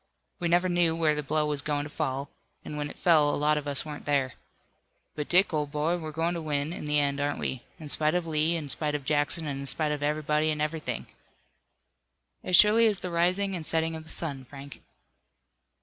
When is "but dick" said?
5.13-5.53